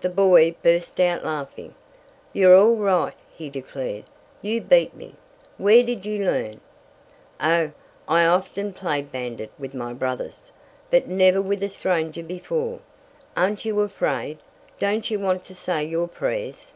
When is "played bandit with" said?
8.72-9.72